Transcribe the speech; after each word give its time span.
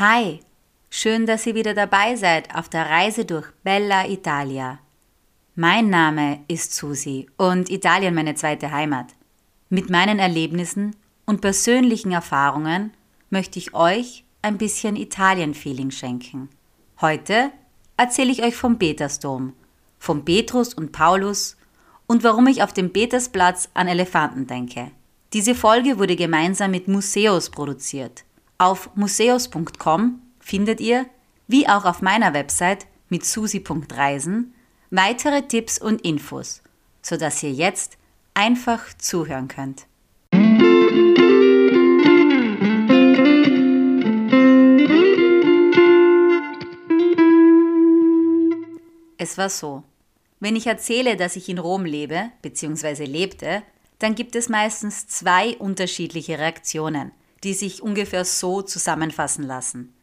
Hi, 0.00 0.40
schön, 0.90 1.24
dass 1.24 1.46
ihr 1.46 1.54
wieder 1.54 1.72
dabei 1.72 2.16
seid 2.16 2.52
auf 2.56 2.68
der 2.68 2.90
Reise 2.90 3.24
durch 3.24 3.46
Bella 3.62 4.08
Italia. 4.08 4.80
Mein 5.54 5.88
Name 5.88 6.40
ist 6.48 6.74
Susi 6.74 7.28
und 7.36 7.70
Italien 7.70 8.12
meine 8.12 8.34
zweite 8.34 8.72
Heimat. 8.72 9.14
Mit 9.68 9.90
meinen 9.90 10.18
Erlebnissen 10.18 10.96
und 11.26 11.42
persönlichen 11.42 12.10
Erfahrungen 12.10 12.92
möchte 13.30 13.60
ich 13.60 13.72
euch 13.72 14.24
ein 14.42 14.58
bisschen 14.58 14.96
Italien-Feeling 14.96 15.92
schenken. 15.92 16.48
Heute 17.00 17.52
erzähle 17.96 18.32
ich 18.32 18.42
euch 18.42 18.56
vom 18.56 18.80
Petersdom, 18.80 19.52
vom 20.00 20.24
Petrus 20.24 20.74
und 20.74 20.90
Paulus 20.90 21.56
und 22.08 22.24
warum 22.24 22.48
ich 22.48 22.64
auf 22.64 22.72
dem 22.72 22.92
Petersplatz 22.92 23.68
an 23.74 23.86
Elefanten 23.86 24.48
denke. 24.48 24.90
Diese 25.32 25.54
Folge 25.54 26.00
wurde 26.00 26.16
gemeinsam 26.16 26.72
mit 26.72 26.88
Museus 26.88 27.48
produziert. 27.48 28.24
Auf 28.58 28.94
museus.com 28.94 30.22
findet 30.38 30.80
ihr, 30.80 31.06
wie 31.48 31.68
auch 31.68 31.84
auf 31.84 32.02
meiner 32.02 32.34
Website 32.34 32.86
mit 33.08 33.24
susi.reisen, 33.24 34.54
weitere 34.90 35.42
Tipps 35.42 35.78
und 35.78 36.02
Infos, 36.02 36.62
sodass 37.02 37.42
ihr 37.42 37.50
jetzt 37.50 37.98
einfach 38.32 38.94
zuhören 38.96 39.48
könnt. 39.48 39.86
Es 49.18 49.36
war 49.36 49.50
so. 49.50 49.82
Wenn 50.38 50.54
ich 50.54 50.68
erzähle, 50.68 51.16
dass 51.16 51.34
ich 51.34 51.48
in 51.48 51.58
Rom 51.58 51.84
lebe 51.84 52.30
bzw. 52.42 53.04
lebte, 53.04 53.64
dann 53.98 54.14
gibt 54.14 54.36
es 54.36 54.48
meistens 54.48 55.08
zwei 55.08 55.56
unterschiedliche 55.56 56.38
Reaktionen– 56.38 57.10
die 57.44 57.54
sich 57.54 57.82
ungefähr 57.82 58.24
so 58.24 58.62
zusammenfassen 58.62 59.46
lassen. 59.46 59.94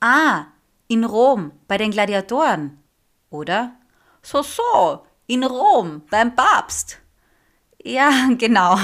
Ah, 0.00 0.46
in 0.86 1.04
Rom, 1.04 1.52
bei 1.66 1.76
den 1.76 1.90
Gladiatoren. 1.90 2.78
Oder? 3.30 3.76
So, 4.22 4.42
so, 4.42 5.04
in 5.26 5.44
Rom, 5.44 6.02
beim 6.10 6.34
Papst. 6.34 6.98
Ja, 7.82 8.28
genau. 8.38 8.78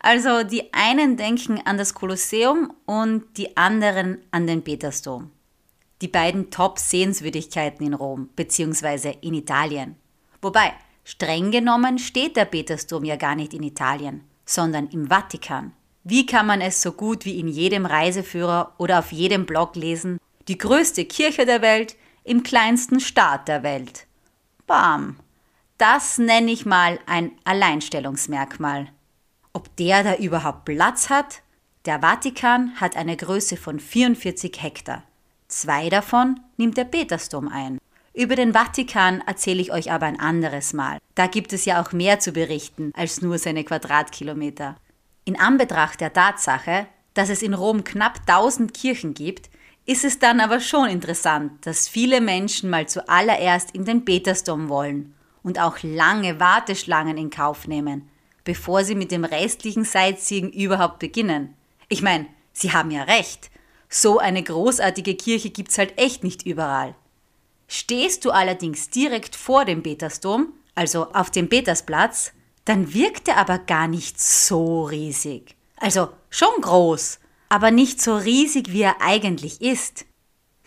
Also 0.00 0.42
die 0.42 0.72
einen 0.72 1.16
denken 1.16 1.60
an 1.64 1.78
das 1.78 1.94
Kolosseum 1.94 2.72
und 2.86 3.36
die 3.36 3.56
anderen 3.56 4.18
an 4.30 4.46
den 4.46 4.62
Petersdom. 4.62 5.30
Die 6.00 6.08
beiden 6.08 6.50
Top-Sehenswürdigkeiten 6.50 7.84
in 7.84 7.94
Rom 7.94 8.28
bzw. 8.36 9.16
in 9.20 9.34
Italien. 9.34 9.96
Wobei, 10.40 10.72
streng 11.02 11.50
genommen 11.50 11.98
steht 11.98 12.36
der 12.36 12.44
Petersdom 12.44 13.04
ja 13.04 13.16
gar 13.16 13.34
nicht 13.34 13.52
in 13.54 13.64
Italien, 13.64 14.22
sondern 14.44 14.86
im 14.88 15.08
Vatikan. 15.08 15.72
Wie 16.10 16.24
kann 16.24 16.46
man 16.46 16.62
es 16.62 16.80
so 16.80 16.92
gut 16.92 17.26
wie 17.26 17.38
in 17.38 17.48
jedem 17.48 17.84
Reiseführer 17.84 18.72
oder 18.78 19.00
auf 19.00 19.12
jedem 19.12 19.44
Blog 19.44 19.76
lesen? 19.76 20.18
Die 20.48 20.56
größte 20.56 21.04
Kirche 21.04 21.44
der 21.44 21.60
Welt 21.60 21.96
im 22.24 22.42
kleinsten 22.42 22.98
Staat 22.98 23.46
der 23.46 23.62
Welt. 23.62 24.06
Bam. 24.66 25.16
Das 25.76 26.16
nenne 26.16 26.50
ich 26.50 26.64
mal 26.64 26.98
ein 27.04 27.32
Alleinstellungsmerkmal. 27.44 28.88
Ob 29.52 29.76
der 29.76 30.02
da 30.02 30.14
überhaupt 30.14 30.64
Platz 30.64 31.10
hat? 31.10 31.42
Der 31.84 32.00
Vatikan 32.00 32.72
hat 32.80 32.96
eine 32.96 33.18
Größe 33.18 33.58
von 33.58 33.78
44 33.78 34.62
Hektar. 34.62 35.02
Zwei 35.46 35.90
davon 35.90 36.40
nimmt 36.56 36.78
der 36.78 36.84
Petersdom 36.84 37.48
ein. 37.48 37.76
Über 38.14 38.34
den 38.34 38.54
Vatikan 38.54 39.22
erzähle 39.26 39.60
ich 39.60 39.74
euch 39.74 39.92
aber 39.92 40.06
ein 40.06 40.18
anderes 40.18 40.72
Mal. 40.72 40.96
Da 41.14 41.26
gibt 41.26 41.52
es 41.52 41.66
ja 41.66 41.82
auch 41.82 41.92
mehr 41.92 42.18
zu 42.18 42.32
berichten 42.32 42.92
als 42.96 43.20
nur 43.20 43.36
seine 43.36 43.62
Quadratkilometer. 43.62 44.76
In 45.28 45.38
Anbetracht 45.38 46.00
der 46.00 46.14
Tatsache, 46.14 46.86
dass 47.12 47.28
es 47.28 47.42
in 47.42 47.52
Rom 47.52 47.84
knapp 47.84 48.20
1000 48.26 48.72
Kirchen 48.72 49.12
gibt, 49.12 49.50
ist 49.84 50.02
es 50.06 50.18
dann 50.18 50.40
aber 50.40 50.58
schon 50.58 50.88
interessant, 50.88 51.66
dass 51.66 51.86
viele 51.86 52.22
Menschen 52.22 52.70
mal 52.70 52.88
zuallererst 52.88 53.72
in 53.72 53.84
den 53.84 54.06
Petersdom 54.06 54.70
wollen 54.70 55.14
und 55.42 55.60
auch 55.60 55.82
lange 55.82 56.40
Warteschlangen 56.40 57.18
in 57.18 57.28
Kauf 57.28 57.68
nehmen, 57.68 58.08
bevor 58.44 58.84
sie 58.84 58.94
mit 58.94 59.10
dem 59.10 59.22
restlichen 59.22 59.84
Sightseeing 59.84 60.48
überhaupt 60.48 60.98
beginnen. 60.98 61.52
Ich 61.90 62.00
meine, 62.00 62.24
sie 62.54 62.72
haben 62.72 62.90
ja 62.90 63.02
recht. 63.02 63.50
So 63.90 64.18
eine 64.18 64.42
großartige 64.42 65.14
Kirche 65.14 65.50
gibt's 65.50 65.76
halt 65.76 65.98
echt 65.98 66.24
nicht 66.24 66.46
überall. 66.46 66.94
Stehst 67.66 68.24
du 68.24 68.30
allerdings 68.30 68.88
direkt 68.88 69.36
vor 69.36 69.66
dem 69.66 69.82
Petersdom, 69.82 70.54
also 70.74 71.12
auf 71.12 71.30
dem 71.30 71.50
Petersplatz, 71.50 72.32
dann 72.68 72.92
wirkt 72.92 73.28
er 73.28 73.38
aber 73.38 73.58
gar 73.58 73.88
nicht 73.88 74.20
so 74.20 74.84
riesig. 74.84 75.56
Also 75.76 76.10
schon 76.28 76.60
groß, 76.60 77.18
aber 77.48 77.70
nicht 77.70 78.02
so 78.02 78.14
riesig, 78.14 78.72
wie 78.72 78.82
er 78.82 79.00
eigentlich 79.00 79.62
ist. 79.62 80.04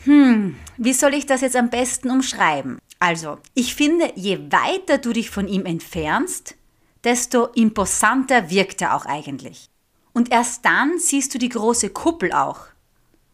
Hm, 0.05 0.55
wie 0.77 0.93
soll 0.93 1.13
ich 1.13 1.27
das 1.27 1.41
jetzt 1.41 1.55
am 1.55 1.69
besten 1.69 2.09
umschreiben? 2.09 2.79
Also, 2.97 3.37
ich 3.53 3.75
finde, 3.75 4.11
je 4.15 4.39
weiter 4.51 4.97
du 4.97 5.13
dich 5.13 5.29
von 5.29 5.47
ihm 5.47 5.65
entfernst, 5.65 6.55
desto 7.03 7.45
imposanter 7.47 8.49
wirkt 8.49 8.81
er 8.81 8.95
auch 8.95 9.05
eigentlich. 9.05 9.69
Und 10.11 10.31
erst 10.31 10.65
dann 10.65 10.97
siehst 10.97 11.35
du 11.35 11.37
die 11.37 11.49
große 11.49 11.91
Kuppel 11.91 12.31
auch. 12.31 12.61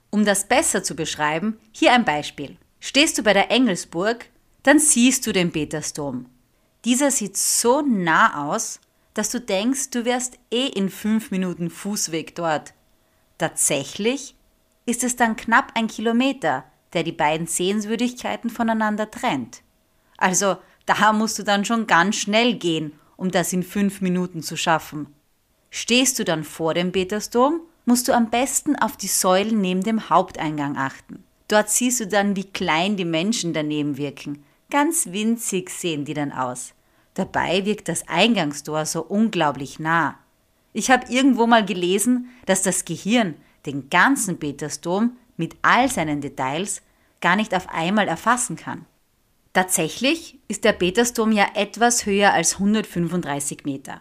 Um 0.10 0.26
das 0.26 0.46
besser 0.48 0.84
zu 0.84 0.94
beschreiben, 0.94 1.58
hier 1.72 1.94
ein 1.94 2.04
Beispiel. 2.04 2.58
Stehst 2.82 3.18
du 3.18 3.24
bei 3.24 3.32
der 3.32 3.50
Engelsburg, 3.50 4.26
dann 4.64 4.80
siehst 4.80 5.26
du 5.26 5.32
den 5.32 5.54
Petersdom. 5.54 6.26
Dieser 6.88 7.12
sieht 7.12 7.36
so 7.36 7.82
nah 7.82 8.48
aus, 8.48 8.80
dass 9.14 9.30
du 9.30 9.42
denkst, 9.42 9.90
du 9.90 10.06
wärst 10.06 10.40
eh 10.52 10.68
in 10.68 10.90
fünf 10.90 11.32
Minuten 11.32 11.70
Fußweg 11.70 12.34
dort. 12.34 12.74
Tatsächlich 13.38 14.36
ist 14.86 15.04
es 15.04 15.18
dann 15.18 15.36
knapp 15.36 15.74
ein 15.76 15.88
Kilometer, 15.88 16.64
der 16.94 17.04
die 17.04 17.12
beiden 17.12 17.46
Sehenswürdigkeiten 17.46 18.50
voneinander 18.50 19.12
trennt. 19.12 19.64
Also 20.16 20.56
da 20.86 21.12
musst 21.12 21.38
du 21.38 21.44
dann 21.44 21.66
schon 21.66 21.88
ganz 21.88 22.16
schnell 22.16 22.54
gehen, 22.54 22.94
um 23.18 23.32
das 23.32 23.52
in 23.52 23.64
fünf 23.64 24.00
Minuten 24.00 24.42
zu 24.42 24.56
schaffen. 24.56 25.14
Stehst 25.70 26.18
du 26.20 26.24
dann 26.24 26.46
vor 26.46 26.74
dem 26.74 26.94
Petersdom, 26.94 27.60
musst 27.84 28.08
du 28.08 28.14
am 28.14 28.30
besten 28.30 28.78
auf 28.78 28.96
die 28.96 29.08
Säulen 29.08 29.60
neben 29.60 29.84
dem 29.84 30.10
Haupteingang 30.10 30.78
achten. 30.78 31.26
Dort 31.50 31.70
siehst 31.70 32.00
du 32.00 32.08
dann, 32.08 32.38
wie 32.38 32.46
klein 32.46 32.96
die 32.96 33.04
Menschen 33.04 33.52
daneben 33.52 33.98
wirken. 33.98 34.46
Ganz 34.70 35.08
winzig 35.08 35.70
sehen 35.70 36.06
die 36.06 36.14
dann 36.14 36.32
aus. 36.32 36.74
Dabei 37.18 37.66
wirkt 37.66 37.90
das 37.90 38.08
Eingangstor 38.08 38.86
so 38.86 39.02
unglaublich 39.02 39.80
nah. 39.80 40.20
Ich 40.72 40.92
habe 40.92 41.12
irgendwo 41.12 41.48
mal 41.48 41.66
gelesen, 41.66 42.30
dass 42.46 42.62
das 42.62 42.86
Gehirn 42.86 43.34
den 43.66 43.90
ganzen 43.90 44.38
Petersdom 44.38 45.18
mit 45.36 45.56
all 45.64 45.90
seinen 45.90 46.22
Details 46.22 46.84
gar 47.20 47.36
nicht 47.36 47.56
auf 47.56 47.70
einmal 47.70 48.08
erfassen 48.08 48.56
kann. 48.56 48.86
Tatsächlich 49.52 50.38
ist 50.48 50.64
der 50.64 50.74
Petersdom 50.74 51.32
ja 51.32 51.48
etwas 51.56 52.06
höher 52.06 52.34
als 52.34 52.60
135 52.60 53.66
Meter. 53.66 54.00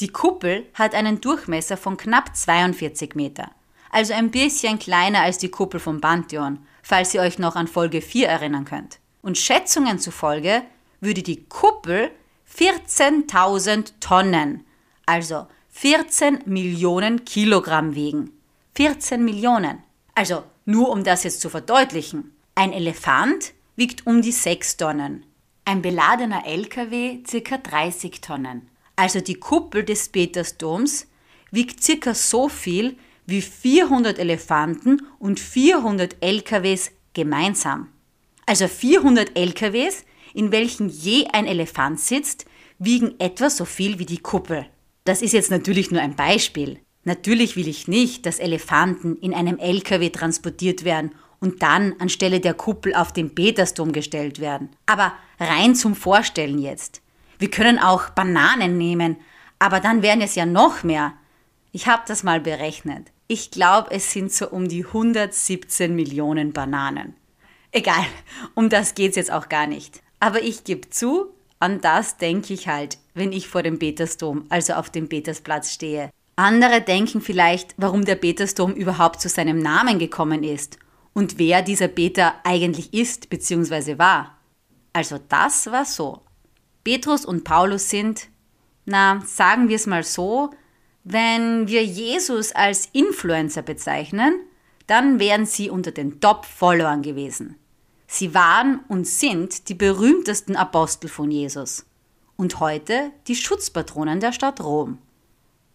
Die 0.00 0.08
Kuppel 0.08 0.66
hat 0.74 0.96
einen 0.96 1.20
Durchmesser 1.20 1.76
von 1.76 1.96
knapp 1.96 2.34
42 2.34 3.14
Meter, 3.14 3.52
also 3.92 4.14
ein 4.14 4.32
bisschen 4.32 4.80
kleiner 4.80 5.20
als 5.20 5.38
die 5.38 5.50
Kuppel 5.50 5.78
vom 5.78 6.00
Pantheon, 6.00 6.58
falls 6.82 7.14
ihr 7.14 7.20
euch 7.20 7.38
noch 7.38 7.54
an 7.54 7.68
Folge 7.68 8.00
4 8.00 8.26
erinnern 8.26 8.64
könnt. 8.64 8.98
Und 9.22 9.38
Schätzungen 9.38 10.00
zufolge 10.00 10.62
würde 11.00 11.22
die 11.22 11.44
Kuppel 11.44 12.10
14.000 12.56 13.92
Tonnen, 14.00 14.64
also 15.06 15.46
14 15.70 16.40
Millionen 16.46 17.24
Kilogramm 17.24 17.94
wiegen. 17.94 18.32
14 18.74 19.24
Millionen. 19.24 19.82
Also 20.14 20.42
nur 20.64 20.90
um 20.90 21.04
das 21.04 21.24
jetzt 21.24 21.40
zu 21.40 21.50
verdeutlichen. 21.50 22.32
Ein 22.54 22.72
Elefant 22.72 23.52
wiegt 23.76 24.06
um 24.06 24.22
die 24.22 24.32
6 24.32 24.76
Tonnen. 24.76 25.24
Ein 25.64 25.82
beladener 25.82 26.46
LKW 26.46 27.22
ca. 27.22 27.58
30 27.58 28.20
Tonnen. 28.20 28.68
Also 28.96 29.20
die 29.20 29.34
Kuppel 29.34 29.84
des 29.84 30.08
Petersdoms 30.08 31.06
wiegt 31.50 31.80
ca. 32.02 32.14
so 32.14 32.48
viel 32.48 32.96
wie 33.26 33.42
400 33.42 34.18
Elefanten 34.18 35.06
und 35.18 35.38
400 35.38 36.16
LKWs 36.20 36.90
gemeinsam. 37.12 37.88
Also 38.46 38.66
400 38.66 39.38
LKWs 39.38 40.04
in 40.38 40.52
welchen 40.52 40.88
je 40.88 41.26
ein 41.32 41.48
Elefant 41.48 41.98
sitzt, 41.98 42.46
wiegen 42.78 43.18
etwa 43.18 43.50
so 43.50 43.64
viel 43.64 43.98
wie 43.98 44.06
die 44.06 44.18
Kuppel. 44.18 44.66
Das 45.02 45.20
ist 45.20 45.32
jetzt 45.32 45.50
natürlich 45.50 45.90
nur 45.90 46.00
ein 46.00 46.14
Beispiel. 46.14 46.78
Natürlich 47.02 47.56
will 47.56 47.66
ich 47.66 47.88
nicht, 47.88 48.24
dass 48.24 48.38
Elefanten 48.38 49.16
in 49.16 49.34
einem 49.34 49.58
LKW 49.58 50.10
transportiert 50.10 50.84
werden 50.84 51.10
und 51.40 51.60
dann 51.62 51.94
anstelle 51.98 52.38
der 52.38 52.54
Kuppel 52.54 52.94
auf 52.94 53.12
den 53.12 53.34
Petersdom 53.34 53.90
gestellt 53.90 54.38
werden. 54.38 54.68
Aber 54.86 55.12
rein 55.40 55.74
zum 55.74 55.96
Vorstellen 55.96 56.60
jetzt. 56.60 57.02
Wir 57.40 57.50
können 57.50 57.80
auch 57.80 58.10
Bananen 58.10 58.78
nehmen, 58.78 59.16
aber 59.58 59.80
dann 59.80 60.02
wären 60.02 60.20
es 60.20 60.36
ja 60.36 60.46
noch 60.46 60.84
mehr. 60.84 61.14
Ich 61.72 61.88
habe 61.88 62.02
das 62.06 62.22
mal 62.22 62.40
berechnet. 62.40 63.10
Ich 63.26 63.50
glaube, 63.50 63.90
es 63.90 64.12
sind 64.12 64.32
so 64.32 64.48
um 64.50 64.68
die 64.68 64.86
117 64.86 65.96
Millionen 65.96 66.52
Bananen. 66.52 67.14
Egal, 67.72 68.06
um 68.54 68.68
das 68.68 68.94
geht's 68.94 69.16
jetzt 69.16 69.32
auch 69.32 69.48
gar 69.48 69.66
nicht. 69.66 70.00
Aber 70.20 70.42
ich 70.42 70.64
gebe 70.64 70.90
zu, 70.90 71.34
an 71.60 71.80
das 71.80 72.16
denke 72.16 72.54
ich 72.54 72.68
halt, 72.68 72.98
wenn 73.14 73.32
ich 73.32 73.48
vor 73.48 73.62
dem 73.62 73.78
Petersdom, 73.78 74.46
also 74.48 74.74
auf 74.74 74.90
dem 74.90 75.08
Petersplatz 75.08 75.72
stehe. 75.72 76.10
Andere 76.36 76.80
denken 76.80 77.20
vielleicht, 77.20 77.74
warum 77.78 78.04
der 78.04 78.14
Petersdom 78.14 78.72
überhaupt 78.74 79.20
zu 79.20 79.28
seinem 79.28 79.58
Namen 79.58 79.98
gekommen 79.98 80.44
ist 80.44 80.78
und 81.12 81.38
wer 81.38 81.62
dieser 81.62 81.88
Peter 81.88 82.34
eigentlich 82.44 82.94
ist 82.94 83.28
bzw. 83.28 83.98
war. 83.98 84.38
Also 84.92 85.18
das 85.28 85.66
war 85.70 85.84
so. 85.84 86.22
Petrus 86.84 87.24
und 87.24 87.42
Paulus 87.42 87.90
sind, 87.90 88.28
na, 88.84 89.20
sagen 89.26 89.68
wir 89.68 89.76
es 89.76 89.86
mal 89.86 90.04
so, 90.04 90.50
wenn 91.02 91.66
wir 91.66 91.84
Jesus 91.84 92.52
als 92.52 92.88
Influencer 92.92 93.62
bezeichnen, 93.62 94.40
dann 94.86 95.18
wären 95.18 95.44
sie 95.44 95.70
unter 95.70 95.90
den 95.90 96.20
Top-Followern 96.20 97.02
gewesen. 97.02 97.56
Sie 98.10 98.34
waren 98.34 98.80
und 98.88 99.06
sind 99.06 99.68
die 99.68 99.74
berühmtesten 99.74 100.56
Apostel 100.56 101.08
von 101.08 101.30
Jesus 101.30 101.84
und 102.36 102.58
heute 102.58 103.12
die 103.26 103.36
Schutzpatronen 103.36 104.18
der 104.18 104.32
Stadt 104.32 104.62
Rom. 104.62 104.96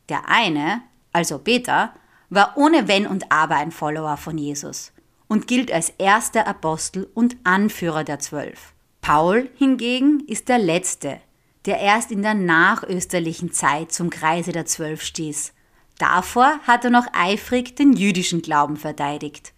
Der 0.10 0.28
eine, 0.28 0.82
also 1.12 1.38
Peter, 1.38 1.94
war 2.32 2.58
ohne 2.58 2.88
Wenn 2.88 3.06
und 3.06 3.32
Aber 3.32 3.56
ein 3.58 3.72
Follower 3.72 4.18
von 4.18 4.40
Jesus 4.40 4.92
und 5.28 5.46
gilt 5.46 5.72
als 5.72 5.92
erster 6.00 6.48
Apostel 6.48 7.08
und 7.14 7.38
Anführer 7.44 8.04
der 8.04 8.18
Zwölf. 8.18 8.74
Paul 9.02 9.50
hingegen 9.56 10.24
ist 10.28 10.50
der 10.50 10.58
Letzte, 10.58 11.22
der 11.66 11.80
erst 11.80 12.12
in 12.12 12.24
der 12.24 12.34
nachösterlichen 12.34 13.52
Zeit 13.52 13.92
zum 13.92 14.10
Kreise 14.10 14.52
der 14.52 14.66
Zwölf 14.66 15.04
stieß. 15.04 15.54
Davor 16.00 16.60
hat 16.66 16.84
er 16.84 16.90
noch 16.90 17.06
eifrig 17.14 17.76
den 17.76 17.94
jüdischen 17.94 18.42
Glauben 18.42 18.76
verteidigt. 18.76 19.54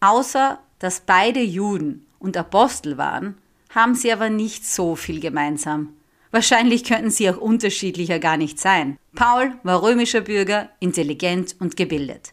Außer 0.00 0.58
dass 0.78 1.00
beide 1.00 1.40
Juden 1.40 2.05
und 2.18 2.36
Apostel 2.36 2.98
waren, 2.98 3.36
haben 3.70 3.94
sie 3.94 4.12
aber 4.12 4.30
nicht 4.30 4.66
so 4.66 4.96
viel 4.96 5.20
gemeinsam. 5.20 5.94
Wahrscheinlich 6.30 6.84
könnten 6.84 7.10
sie 7.10 7.30
auch 7.30 7.36
unterschiedlicher 7.36 8.18
gar 8.18 8.36
nicht 8.36 8.58
sein. 8.58 8.98
Paul 9.14 9.54
war 9.62 9.82
römischer 9.82 10.20
Bürger, 10.20 10.68
intelligent 10.80 11.56
und 11.60 11.76
gebildet. 11.76 12.32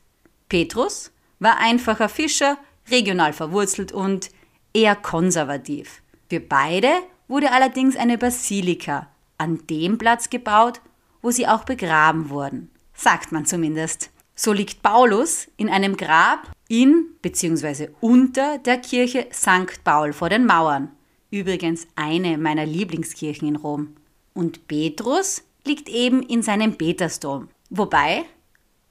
Petrus 0.50 1.12
war 1.39 1.57
einfacher 1.57 2.09
Fischer, 2.09 2.57
regional 2.89 3.33
verwurzelt 3.33 3.91
und 3.91 4.30
eher 4.74 4.95
konservativ. 4.95 6.01
Für 6.30 6.39
beide 6.39 6.89
wurde 7.27 7.51
allerdings 7.51 7.95
eine 7.95 8.18
Basilika 8.18 9.07
an 9.38 9.65
dem 9.69 9.97
Platz 9.97 10.30
gebaut, 10.30 10.81
wo 11.21 11.31
sie 11.31 11.47
auch 11.47 11.63
begraben 11.63 12.30
wurden. 12.30 12.69
Sagt 12.94 13.31
man 13.31 13.45
zumindest. 13.45 14.09
So 14.35 14.51
liegt 14.51 14.81
Paulus 14.81 15.47
in 15.57 15.69
einem 15.69 15.95
Grab 15.95 16.51
in 16.73 17.05
bzw. 17.21 17.89
unter 18.01 18.57
der 18.57 18.79
Kirche 18.79 19.27
St. 19.31 19.83
Paul 19.83 20.11
vor 20.11 20.29
den 20.29 20.47
Mauern. 20.47 20.89
Übrigens 21.29 21.85
eine 21.95 22.39
meiner 22.39 22.65
Lieblingskirchen 22.65 23.47
in 23.47 23.55
Rom. 23.57 23.95
Und 24.33 24.67
Petrus 24.67 25.43
liegt 25.65 25.87
eben 25.87 26.23
in 26.23 26.41
seinem 26.41 26.75
Petersdom. 26.75 27.49
Wobei, 27.69 28.25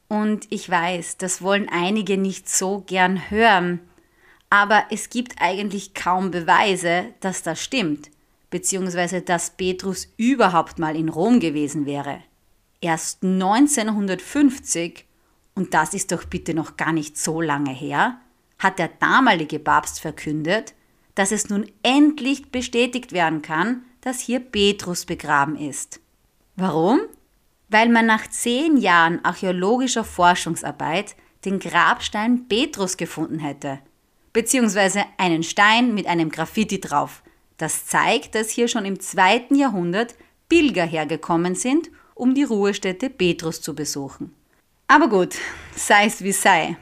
und 0.06 0.46
ich 0.50 0.70
weiß, 0.70 1.16
das 1.16 1.42
wollen 1.42 1.68
einige 1.68 2.16
nicht 2.16 2.48
so 2.48 2.84
gern 2.86 3.30
hören, 3.30 3.80
aber 4.48 4.84
es 4.90 5.10
gibt 5.10 5.40
eigentlich 5.40 5.92
kaum 5.92 6.30
Beweise, 6.30 7.06
dass 7.18 7.42
das 7.42 7.60
stimmt, 7.60 8.10
beziehungsweise 8.50 9.22
dass 9.22 9.50
Petrus 9.50 10.06
überhaupt 10.16 10.78
mal 10.78 10.94
in 10.94 11.08
Rom 11.08 11.40
gewesen 11.40 11.84
wäre. 11.84 12.20
Erst 12.80 13.24
1950, 13.24 15.04
und 15.54 15.74
das 15.74 15.94
ist 15.94 16.12
doch 16.12 16.24
bitte 16.24 16.54
noch 16.54 16.76
gar 16.76 16.92
nicht 16.92 17.16
so 17.18 17.40
lange 17.40 17.72
her, 17.72 18.20
hat 18.58 18.78
der 18.78 18.88
damalige 18.88 19.58
Papst 19.58 20.00
verkündet, 20.00 20.74
dass 21.14 21.32
es 21.32 21.50
nun 21.50 21.70
endlich 21.82 22.50
bestätigt 22.50 23.12
werden 23.12 23.42
kann, 23.42 23.84
dass 24.00 24.20
hier 24.20 24.40
Petrus 24.40 25.04
begraben 25.04 25.56
ist. 25.56 26.00
Warum? 26.56 27.00
Weil 27.68 27.88
man 27.88 28.06
nach 28.06 28.28
zehn 28.28 28.76
Jahren 28.76 29.24
archäologischer 29.24 30.04
Forschungsarbeit 30.04 31.16
den 31.44 31.58
Grabstein 31.58 32.48
Petrus 32.48 32.96
gefunden 32.96 33.38
hätte– 33.38 33.78
beziehungsweise 34.32 35.04
einen 35.18 35.42
Stein 35.42 35.94
mit 35.94 36.06
einem 36.06 36.30
Graffiti 36.30 36.80
drauf. 36.80 37.22
Das 37.58 37.86
zeigt, 37.86 38.34
dass 38.34 38.50
hier 38.50 38.68
schon 38.68 38.84
im 38.84 39.00
zweiten 39.00 39.54
Jahrhundert 39.54 40.14
Pilger 40.48 40.84
hergekommen 40.84 41.54
sind, 41.54 41.90
um 42.14 42.34
die 42.34 42.42
Ruhestätte 42.42 43.10
Petrus 43.10 43.60
zu 43.60 43.74
besuchen. 43.74 44.34
Aber 44.86 45.08
gut, 45.08 45.36
sei 45.74 46.06
es 46.06 46.22
wie 46.22 46.32
sei. 46.32 46.76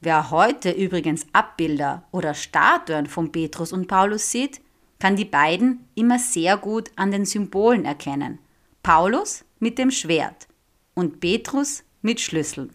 Wer 0.00 0.30
heute 0.30 0.70
übrigens 0.70 1.26
Abbilder 1.32 2.04
oder 2.12 2.34
Statuen 2.34 3.06
von 3.06 3.32
Petrus 3.32 3.72
und 3.72 3.88
Paulus 3.88 4.30
sieht, 4.30 4.60
kann 5.00 5.16
die 5.16 5.24
beiden 5.24 5.88
immer 5.94 6.18
sehr 6.18 6.56
gut 6.56 6.90
an 6.96 7.10
den 7.10 7.24
Symbolen 7.24 7.84
erkennen. 7.84 8.38
Paulus 8.82 9.44
mit 9.58 9.78
dem 9.78 9.90
Schwert 9.90 10.46
und 10.94 11.20
Petrus 11.20 11.84
mit 12.00 12.20
Schlüssel. 12.20 12.70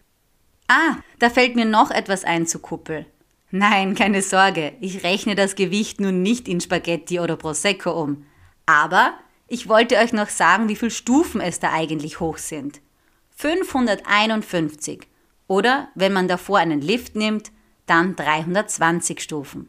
Ah, 0.68 0.98
da 1.20 1.30
fällt 1.30 1.56
mir 1.56 1.66
noch 1.66 1.92
etwas 1.92 2.24
ein 2.24 2.46
zu 2.46 2.60
Kuppel. 2.60 3.06
Nein, 3.52 3.96
keine 3.96 4.22
Sorge, 4.22 4.74
ich 4.82 5.04
rechne 5.04 5.36
das 5.36 5.56
Gewicht 5.56 6.00
nun 6.02 6.22
nicht 6.22 6.48
in 6.48 6.60
Spaghetti 6.60 7.20
oder 7.20 7.38
Prosecco 7.38 7.92
um. 7.92 8.26
Aber 8.66 9.14
ich 9.48 9.70
wollte 9.70 9.98
euch 9.98 10.14
noch 10.14 10.30
sagen, 10.30 10.70
wie 10.70 10.76
viele 10.76 10.92
Stufen 10.92 11.40
es 11.40 11.60
da 11.60 11.72
eigentlich 11.72 12.20
hoch 12.20 12.38
sind. 12.38 12.82
551. 13.44 15.02
Oder, 15.48 15.90
wenn 15.96 16.14
man 16.14 16.30
davor 16.30 16.60
einen 16.60 16.80
Lift 16.80 17.18
nimmt, 17.18 17.52
dann 17.86 18.16
320 18.16 19.20
Stufen. 19.20 19.68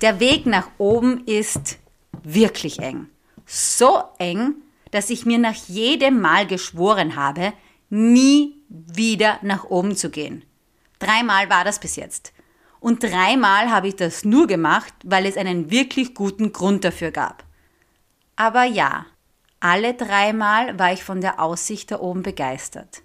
Der 0.00 0.18
Weg 0.18 0.46
nach 0.46 0.68
oben 0.78 1.26
ist 1.26 1.78
wirklich 2.22 2.78
eng. 2.78 3.10
So 3.44 4.02
eng, 4.16 4.54
dass 4.92 5.10
ich 5.10 5.26
mir 5.26 5.38
nach 5.38 5.56
jedem 5.68 6.22
Mal 6.22 6.46
geschworen 6.46 7.14
habe, 7.14 7.52
nie 7.90 8.54
wieder 8.70 9.40
nach 9.42 9.64
oben 9.64 9.94
zu 9.94 10.08
gehen. 10.08 10.42
Dreimal 11.00 11.50
war 11.50 11.64
das 11.64 11.80
bis 11.80 11.96
jetzt. 11.96 12.32
Und 12.80 13.02
dreimal 13.02 13.70
habe 13.70 13.88
ich 13.88 13.96
das 13.96 14.24
nur 14.24 14.46
gemacht, 14.46 14.94
weil 15.04 15.26
es 15.26 15.36
einen 15.36 15.70
wirklich 15.70 16.14
guten 16.14 16.52
Grund 16.52 16.82
dafür 16.82 17.10
gab. 17.10 17.44
Aber 18.36 18.64
ja, 18.64 19.04
alle 19.60 19.94
dreimal 19.94 20.78
war 20.78 20.92
ich 20.92 21.04
von 21.04 21.20
der 21.20 21.40
Aussicht 21.40 21.90
da 21.90 22.00
oben 22.00 22.22
begeistert. 22.22 23.02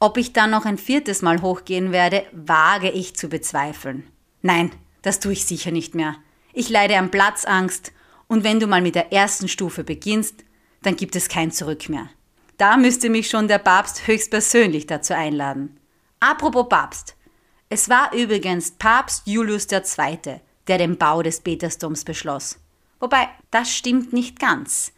Ob 0.00 0.16
ich 0.16 0.32
dann 0.32 0.50
noch 0.50 0.64
ein 0.64 0.78
viertes 0.78 1.22
Mal 1.22 1.42
hochgehen 1.42 1.92
werde, 1.92 2.24
wage 2.32 2.90
ich 2.90 3.16
zu 3.16 3.28
bezweifeln. 3.28 4.06
Nein, 4.42 4.72
das 5.02 5.20
tue 5.20 5.32
ich 5.32 5.44
sicher 5.44 5.70
nicht 5.70 5.94
mehr. 5.94 6.16
Ich 6.52 6.68
leide 6.68 6.98
an 6.98 7.10
Platzangst 7.10 7.92
und 8.26 8.44
wenn 8.44 8.60
du 8.60 8.66
mal 8.66 8.80
mit 8.80 8.94
der 8.94 9.12
ersten 9.12 9.48
Stufe 9.48 9.84
beginnst, 9.84 10.44
dann 10.82 10.96
gibt 10.96 11.16
es 11.16 11.28
kein 11.28 11.52
Zurück 11.52 11.88
mehr. 11.88 12.08
Da 12.56 12.76
müsste 12.76 13.10
mich 13.10 13.28
schon 13.28 13.48
der 13.48 13.58
Papst 13.58 14.06
höchstpersönlich 14.06 14.86
dazu 14.86 15.14
einladen. 15.14 15.78
Apropos 16.20 16.68
Papst. 16.68 17.16
Es 17.68 17.88
war 17.88 18.12
übrigens 18.14 18.72
Papst 18.72 19.26
Julius 19.26 19.66
II., 19.70 20.40
der 20.66 20.78
den 20.78 20.96
Bau 20.96 21.22
des 21.22 21.40
Petersdoms 21.40 22.04
beschloss. 22.04 22.58
Wobei, 23.00 23.28
das 23.50 23.74
stimmt 23.74 24.12
nicht 24.12 24.38
ganz. 24.38 24.92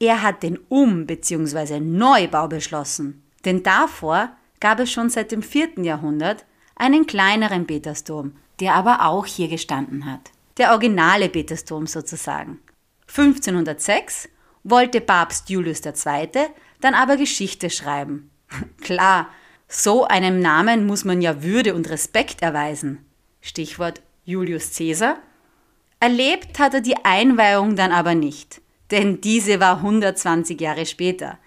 Er 0.00 0.22
hat 0.22 0.42
den 0.42 0.58
Um- 0.68 1.06
bzw. 1.06 1.78
Neubau 1.78 2.48
beschlossen. 2.48 3.22
Denn 3.44 3.62
davor 3.62 4.30
gab 4.58 4.80
es 4.80 4.90
schon 4.90 5.10
seit 5.10 5.30
dem 5.30 5.42
4. 5.42 5.82
Jahrhundert 5.84 6.44
einen 6.74 7.06
kleineren 7.06 7.66
Petersdom, 7.66 8.32
der 8.58 8.74
aber 8.74 9.04
auch 9.04 9.26
hier 9.26 9.48
gestanden 9.48 10.10
hat. 10.10 10.32
Der 10.56 10.72
originale 10.72 11.28
Petersdom 11.28 11.86
sozusagen. 11.86 12.60
1506 13.08 14.28
wollte 14.64 15.00
Papst 15.00 15.50
Julius 15.50 15.82
II 15.84 16.28
dann 16.80 16.94
aber 16.94 17.16
Geschichte 17.16 17.70
schreiben. 17.70 18.30
Klar, 18.80 19.28
so 19.68 20.04
einem 20.06 20.40
Namen 20.40 20.86
muss 20.86 21.04
man 21.04 21.20
ja 21.20 21.42
Würde 21.42 21.74
und 21.74 21.88
Respekt 21.90 22.42
erweisen. 22.42 23.04
Stichwort 23.40 24.00
Julius 24.24 24.76
Caesar. 24.76 25.18
Erlebt 26.00 26.58
hat 26.58 26.74
er 26.74 26.80
die 26.80 27.04
Einweihung 27.04 27.76
dann 27.76 27.92
aber 27.92 28.14
nicht, 28.14 28.60
denn 28.90 29.20
diese 29.20 29.60
war 29.60 29.76
120 29.76 30.60
Jahre 30.60 30.86
später. 30.86 31.38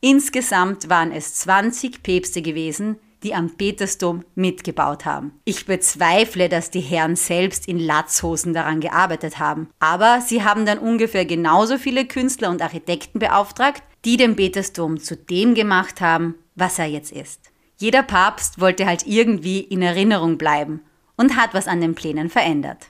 Insgesamt 0.00 0.88
waren 0.88 1.12
es 1.12 1.34
20 1.34 2.02
Päpste 2.02 2.42
gewesen, 2.42 2.96
die 3.22 3.34
am 3.34 3.50
Petersdom 3.50 4.24
mitgebaut 4.34 5.04
haben. 5.04 5.32
Ich 5.44 5.66
bezweifle, 5.66 6.48
dass 6.48 6.70
die 6.70 6.80
Herren 6.80 7.16
selbst 7.16 7.68
in 7.68 7.78
Latzhosen 7.78 8.54
daran 8.54 8.80
gearbeitet 8.80 9.38
haben, 9.38 9.68
aber 9.78 10.20
sie 10.20 10.42
haben 10.42 10.64
dann 10.64 10.78
ungefähr 10.78 11.26
genauso 11.26 11.76
viele 11.76 12.06
Künstler 12.06 12.48
und 12.50 12.62
Architekten 12.62 13.18
beauftragt, 13.18 13.82
die 14.04 14.16
den 14.16 14.36
Petersdom 14.36 14.98
zu 14.98 15.16
dem 15.16 15.54
gemacht 15.54 16.00
haben, 16.00 16.36
was 16.54 16.78
er 16.78 16.86
jetzt 16.86 17.12
ist. 17.12 17.50
Jeder 17.76 18.02
Papst 18.02 18.60
wollte 18.60 18.86
halt 18.86 19.06
irgendwie 19.06 19.60
in 19.60 19.82
Erinnerung 19.82 20.38
bleiben 20.38 20.80
und 21.16 21.36
hat 21.36 21.54
was 21.54 21.66
an 21.66 21.80
den 21.80 21.94
Plänen 21.94 22.30
verändert. 22.30 22.88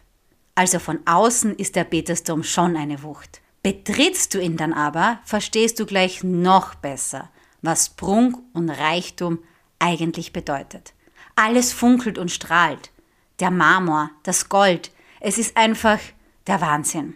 Also 0.55 0.79
von 0.79 1.01
außen 1.07 1.57
ist 1.57 1.77
der 1.77 1.85
Petersdom 1.85 2.43
schon 2.43 2.77
eine 2.77 3.03
Wucht. 3.03 3.41
Betrittst 3.63 4.33
du 4.35 4.41
ihn 4.41 4.57
dann 4.57 4.73
aber, 4.73 5.21
verstehst 5.25 5.79
du 5.79 5.87
gleich 5.87 6.25
noch 6.25 6.75
besser, 6.75 7.31
was 7.61 7.91
Prunk 7.91 8.39
und 8.55 8.71
Reichtum 8.71 9.39
eigentlich 9.79 10.33
bedeutet. 10.33 10.95
Alles 11.37 11.73
funkelt 11.73 12.17
und 12.17 12.31
strahlt. 12.31 12.91
Der 13.39 13.51
Marmor, 13.51 14.11
das 14.23 14.49
Gold, 14.49 14.91
es 15.21 15.37
ist 15.37 15.57
einfach 15.57 15.99
der 16.47 16.61
Wahnsinn. 16.63 17.15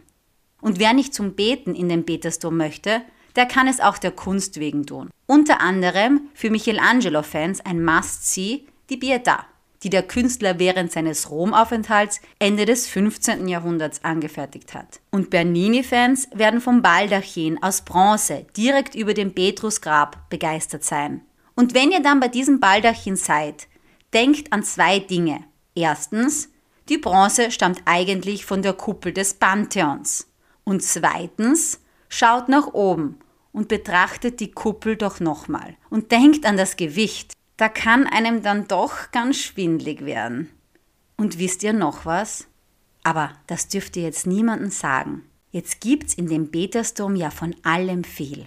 Und 0.61 0.79
wer 0.79 0.93
nicht 0.93 1.15
zum 1.15 1.35
Beten 1.35 1.75
in 1.75 1.89
den 1.89 2.05
Petersdom 2.05 2.57
möchte, 2.57 3.03
der 3.37 3.47
kann 3.47 3.67
es 3.67 3.81
auch 3.81 3.99
der 3.99 4.13
Kunst 4.13 4.61
wegen 4.61 4.87
tun. 4.87 5.11
Unter 5.27 5.61
anderem 5.61 6.29
für 6.35 6.51
Michelangelo-Fans 6.51 7.61
ein 7.63 7.83
Must-See 7.83 8.67
die 8.91 8.99
Pietà, 8.99 9.45
die 9.85 9.91
der 9.91 10.03
Künstler 10.03 10.59
während 10.59 10.91
seines 10.91 11.31
Romaufenthalts 11.31 12.21
Ende 12.39 12.65
des 12.65 12.89
15. 12.89 13.47
Jahrhunderts 13.47 14.03
angefertigt 14.03 14.73
hat. 14.73 15.01
Und 15.11 15.29
Bernini-Fans 15.29 16.29
werden 16.35 16.63
vom 16.63 16.81
Baldachin 16.81 17.63
aus 17.63 17.83
Bronze 17.83 18.47
direkt 18.57 18.95
über 18.95 19.13
dem 19.13 19.35
Petrusgrab 19.35 20.31
begeistert 20.31 20.85
sein. 20.85 21.21
Und 21.55 21.75
wenn 21.75 21.93
ihr 21.93 22.01
dann 22.01 22.19
bei 22.19 22.29
diesem 22.29 22.61
Baldachin 22.61 23.17
seid, 23.17 23.69
denkt 24.15 24.53
an 24.53 24.63
zwei 24.63 24.99
Dinge. 24.99 25.45
Erstens, 25.75 26.49
die 26.89 26.99
Bronze 26.99 27.51
stammt 27.51 27.83
eigentlich 27.85 28.47
von 28.47 28.63
der 28.63 28.73
Kuppel 28.73 29.13
des 29.13 29.35
Pantheons. 29.35 30.31
Und 30.65 30.83
zweitens, 30.83 31.81
schaut 32.09 32.49
nach 32.49 32.73
oben 32.73 33.19
und 33.53 33.69
betrachtet 33.69 34.41
die 34.41 34.51
Kuppel 34.51 34.97
doch 34.97 35.21
nochmal 35.21 35.77
und 35.91 36.11
denkt 36.11 36.47
an 36.47 36.57
das 36.57 36.77
Gewicht 36.77 37.35
da 37.57 37.69
kann 37.69 38.07
einem 38.07 38.43
dann 38.43 38.67
doch 38.67 39.11
ganz 39.13 39.39
schwindlig 39.39 40.05
werden. 40.05 40.51
Und 41.17 41.39
wisst 41.39 41.63
ihr 41.63 41.73
noch 41.73 42.07
was? 42.07 42.49
Aber 43.03 43.33
das 43.47 43.69
dürft 43.69 43.97
ihr 43.97 44.03
jetzt 44.03 44.27
niemandem 44.27 44.71
sagen. 44.71 45.23
Jetzt 45.53 45.81
gibt's 45.81 46.15
in 46.15 46.27
dem 46.27 46.51
Petersdom 46.51 47.15
ja 47.15 47.31
von 47.31 47.55
allem 47.63 48.03
viel. 48.03 48.47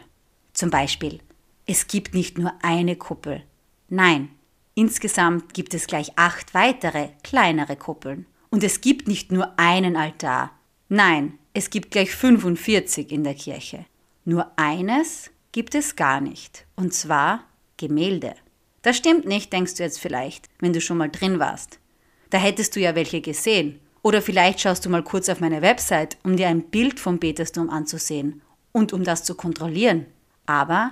Zum 0.52 0.70
Beispiel, 0.70 1.20
es 1.66 1.88
gibt 1.88 2.14
nicht 2.14 2.38
nur 2.38 2.54
eine 2.62 2.96
Kuppel. 2.98 3.44
Nein, 3.88 4.30
insgesamt 4.76 5.54
gibt 5.54 5.74
es 5.74 5.88
gleich 5.88 6.12
acht 6.18 6.54
weitere, 6.54 7.10
kleinere 7.24 7.78
Kuppeln. 7.78 8.26
Und 8.50 8.64
es 8.64 8.82
gibt 8.82 9.08
nicht 9.08 9.32
nur 9.32 9.58
einen 9.58 9.96
Altar. 9.96 10.52
Nein, 10.90 11.38
es 11.54 11.70
gibt 11.70 11.92
gleich 11.92 12.14
45 12.14 13.12
in 13.12 13.24
der 13.24 13.36
Kirche. 13.36 13.86
Nur 14.26 14.52
eines 14.58 15.32
gibt 15.52 15.76
es 15.76 15.96
gar 15.96 16.20
nicht. 16.20 16.66
Und 16.76 16.94
zwar 16.94 17.44
Gemälde. 17.78 18.36
Das 18.88 18.96
stimmt 18.96 19.26
nicht, 19.26 19.52
denkst 19.52 19.74
du 19.74 19.84
jetzt 19.84 20.00
vielleicht, 20.00 20.48
wenn 20.60 20.72
du 20.72 20.80
schon 20.80 20.96
mal 20.96 21.10
drin 21.10 21.40
warst. 21.40 21.78
Da 22.30 22.38
hättest 22.38 22.74
du 22.74 22.80
ja 22.80 22.96
welche 22.96 23.20
gesehen. 23.20 23.82
Oder 24.02 24.22
vielleicht 24.22 24.62
schaust 24.62 24.86
du 24.86 24.90
mal 24.90 25.04
kurz 25.04 25.28
auf 25.28 25.42
meine 25.42 25.62
Website, 25.62 26.16
um 26.24 26.38
dir 26.38 26.48
ein 26.48 26.62
Bild 26.62 26.98
vom 26.98 27.20
Petersdom 27.20 27.70
anzusehen 27.70 28.42
und 28.72 28.94
um 28.94 29.04
das 29.04 29.26
zu 29.26 29.36
kontrollieren. 29.36 30.06
Aber 30.46 30.92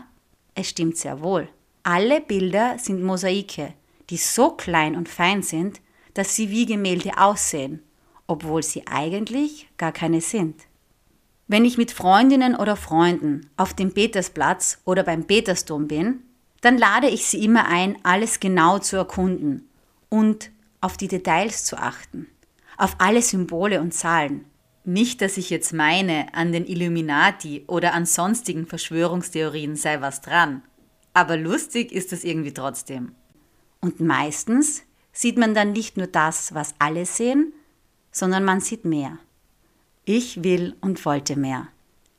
es 0.55 0.67
stimmt 0.67 0.97
sehr 0.97 1.21
wohl. 1.21 1.47
Alle 1.83 2.19
Bilder 2.19 2.77
sind 2.79 3.01
Mosaike, 3.01 3.73
die 4.09 4.17
so 4.17 4.51
klein 4.51 4.97
und 4.97 5.07
fein 5.07 5.41
sind, 5.41 5.79
dass 6.15 6.35
sie 6.35 6.49
wie 6.49 6.65
Gemälde 6.65 7.17
aussehen, 7.17 7.81
obwohl 8.27 8.61
sie 8.61 8.85
eigentlich 8.87 9.69
gar 9.77 9.93
keine 9.93 10.19
sind. 10.19 10.63
Wenn 11.47 11.63
ich 11.63 11.77
mit 11.77 11.93
Freundinnen 11.93 12.57
oder 12.57 12.75
Freunden 12.75 13.49
auf 13.55 13.73
dem 13.73 13.93
Petersplatz 13.93 14.81
oder 14.83 15.03
beim 15.03 15.23
Petersdom 15.23 15.87
bin, 15.87 16.24
dann 16.65 16.79
lade 16.79 17.07
ich 17.07 17.27
sie 17.27 17.43
immer 17.43 17.67
ein, 17.67 17.95
alles 18.01 18.39
genau 18.39 18.79
zu 18.79 18.95
erkunden 18.95 19.69
und 20.09 20.49
auf 20.81 20.97
die 20.97 21.07
Details 21.07 21.63
zu 21.63 21.77
achten, 21.77 22.25
auf 22.75 22.95
alle 22.97 23.21
Symbole 23.21 23.81
und 23.81 23.93
Zahlen. 23.93 24.45
Nicht, 24.83 25.21
dass 25.21 25.37
ich 25.37 25.51
jetzt 25.51 25.73
meine, 25.73 26.33
an 26.33 26.51
den 26.51 26.65
Illuminati 26.65 27.65
oder 27.67 27.93
an 27.93 28.07
sonstigen 28.07 28.65
Verschwörungstheorien 28.65 29.75
sei 29.75 30.01
was 30.01 30.21
dran, 30.21 30.63
aber 31.13 31.37
lustig 31.37 31.91
ist 31.91 32.11
es 32.11 32.23
irgendwie 32.23 32.53
trotzdem. 32.53 33.13
Und 33.79 33.99
meistens 33.99 34.81
sieht 35.11 35.37
man 35.37 35.53
dann 35.53 35.71
nicht 35.71 35.97
nur 35.97 36.07
das, 36.07 36.55
was 36.55 36.73
alle 36.79 37.05
sehen, 37.05 37.53
sondern 38.11 38.43
man 38.43 38.59
sieht 38.59 38.85
mehr. 38.85 39.19
Ich 40.03 40.43
will 40.43 40.75
und 40.81 41.05
wollte 41.05 41.35
mehr. 41.35 41.67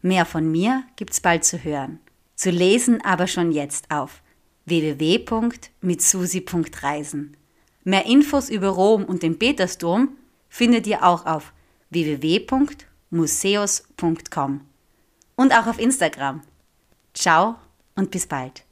Mehr 0.02 0.24
von 0.24 0.48
mir 0.48 0.84
gibt's 0.94 1.20
bald 1.20 1.44
zu 1.44 1.64
hören. 1.64 1.98
Zu 2.36 2.50
lesen 2.50 3.04
aber 3.04 3.26
schon 3.26 3.50
jetzt 3.50 3.90
auf 3.90 4.22
www.mitsusi.reisen. 4.66 7.36
Mehr 7.84 8.06
Infos 8.06 8.48
über 8.50 8.68
Rom 8.68 9.04
und 9.04 9.22
den 9.22 9.38
Petersdom 9.38 10.16
findet 10.48 10.86
ihr 10.86 11.04
auch 11.04 11.24
auf 11.24 11.52
www.museus.com 11.90 14.60
und 15.36 15.52
auch 15.52 15.66
auf 15.66 15.78
Instagram. 15.78 16.42
Ciao 17.14 17.54
und 17.94 18.10
bis 18.10 18.26
bald. 18.26 18.65